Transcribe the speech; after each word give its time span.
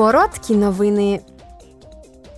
Короткі 0.00 0.56
новини. 0.56 1.20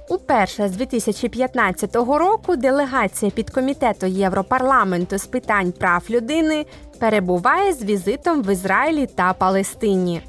Уперше 0.09 0.69
з 0.69 0.71
2015 0.71 1.97
року 1.97 2.57
делегація 2.57 3.31
підкомітету 3.31 4.07
Європарламенту 4.07 5.19
з 5.19 5.27
питань 5.27 5.73
прав 5.73 6.05
людини 6.11 6.67
перебуває 6.99 7.73
з 7.73 7.85
візитом 7.85 8.43
в 8.43 8.53
Ізраїлі 8.53 9.07
та 9.07 9.33
Палестині. 9.33 10.23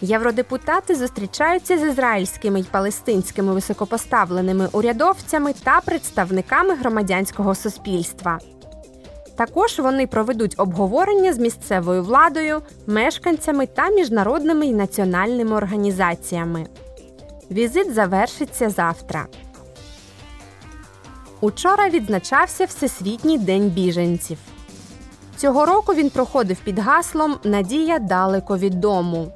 Євродепутати 0.00 0.94
зустрічаються 0.94 1.78
з 1.78 1.82
ізраїльськими 1.82 2.60
й 2.60 2.64
палестинськими 2.64 3.52
високопоставленими 3.52 4.68
урядовцями 4.72 5.52
та 5.64 5.80
представниками 5.80 6.74
громадянського 6.74 7.54
суспільства. 7.54 8.38
Також 9.40 9.78
вони 9.78 10.06
проведуть 10.06 10.54
обговорення 10.56 11.32
з 11.32 11.38
місцевою 11.38 12.02
владою, 12.02 12.62
мешканцями 12.86 13.66
та 13.66 13.90
міжнародними 13.90 14.66
й 14.66 14.74
національними 14.74 15.56
організаціями. 15.56 16.66
Візит 17.50 17.94
завершиться 17.94 18.70
завтра. 18.70 19.26
Учора 21.40 21.88
відзначався 21.88 22.64
Всесвітній 22.64 23.38
день 23.38 23.68
біженців. 23.68 24.38
Цього 25.36 25.66
року 25.66 25.94
він 25.94 26.10
проходив 26.10 26.56
під 26.64 26.78
гаслом 26.78 27.36
Надія 27.44 27.98
далеко 27.98 28.58
від 28.58 28.80
дому. 28.80 29.32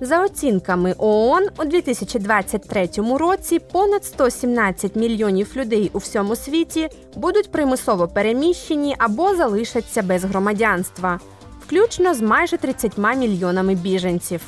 За 0.00 0.24
оцінками 0.24 0.94
ООН, 0.98 1.48
у 1.58 1.64
2023 1.64 2.88
році 2.96 3.58
понад 3.58 4.04
117 4.04 4.96
мільйонів 4.96 5.52
людей 5.56 5.90
у 5.92 5.98
всьому 5.98 6.36
світі 6.36 6.88
будуть 7.16 7.52
примусово 7.52 8.08
переміщені 8.08 8.96
або 8.98 9.34
залишаться 9.34 10.02
без 10.02 10.24
громадянства, 10.24 11.20
включно 11.66 12.14
з 12.14 12.20
майже 12.20 12.56
30 12.56 12.98
мільйонами 12.98 13.74
біженців. 13.74 14.40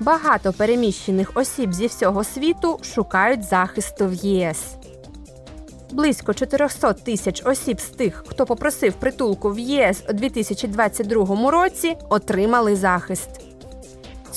Багато 0.00 0.52
переміщених 0.52 1.30
осіб 1.34 1.74
зі 1.74 1.86
всього 1.86 2.24
світу 2.24 2.78
шукають 2.94 3.44
захисту 3.44 4.06
в 4.06 4.14
ЄС. 4.14 4.64
Близько 5.90 6.34
400 6.34 6.92
тисяч 6.92 7.42
осіб 7.46 7.80
з 7.80 7.88
тих, 7.88 8.24
хто 8.26 8.46
попросив 8.46 8.94
притулку 8.94 9.50
в 9.50 9.58
ЄС 9.58 10.02
у 10.10 10.12
2022 10.12 11.50
році, 11.50 11.96
отримали 12.08 12.76
захист. 12.76 13.47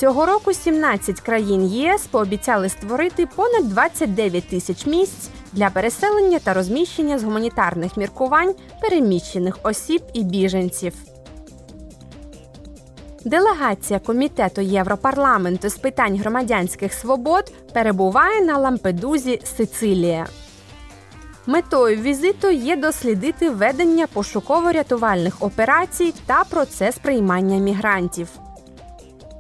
Цього 0.01 0.25
року 0.25 0.53
17 0.53 1.19
країн 1.19 1.67
ЄС 1.67 2.05
пообіцяли 2.05 2.69
створити 2.69 3.25
понад 3.35 3.69
29 3.69 4.47
тисяч 4.47 4.85
місць 4.85 5.29
для 5.53 5.69
переселення 5.69 6.39
та 6.39 6.53
розміщення 6.53 7.19
з 7.19 7.23
гуманітарних 7.23 7.97
міркувань 7.97 8.53
переміщених 8.81 9.59
осіб 9.63 10.01
і 10.13 10.23
біженців. 10.23 10.93
Делегація 13.25 13.99
комітету 13.99 14.61
Європарламенту 14.61 15.69
з 15.69 15.77
питань 15.77 16.17
громадянських 16.17 16.93
свобод 16.93 17.53
перебуває 17.73 18.41
на 18.41 18.57
Лампедузі, 18.57 19.39
Сицилія. 19.57 20.27
Метою 21.45 22.01
візиту 22.01 22.49
є 22.49 22.75
дослідити 22.75 23.49
ведення 23.49 24.07
пошуково-рятувальних 24.15 25.33
операцій 25.39 26.13
та 26.25 26.43
процес 26.43 26.97
приймання 26.97 27.57
мігрантів. 27.57 28.27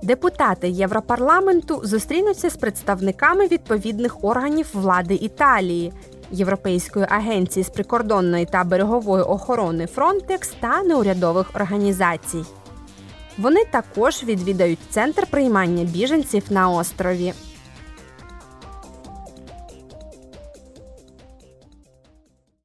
Депутати 0.03 0.69
Європарламенту 0.69 1.81
зустрінуться 1.83 2.49
з 2.49 2.55
представниками 2.55 3.47
відповідних 3.47 4.23
органів 4.23 4.67
влади 4.73 5.13
Італії, 5.13 5.93
Європейської 6.31 7.05
агенції 7.09 7.63
з 7.63 7.69
прикордонної 7.69 8.45
та 8.45 8.63
берегової 8.63 9.23
охорони 9.23 9.87
Frontex 9.95 10.53
та 10.59 10.83
неурядових 10.83 11.55
організацій. 11.55 12.43
Вони 13.37 13.65
також 13.71 14.23
відвідають 14.23 14.79
центр 14.89 15.27
приймання 15.27 15.83
біженців 15.83 16.43
на 16.49 16.69
острові. 16.69 17.33